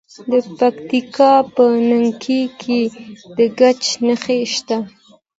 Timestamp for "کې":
2.61-2.79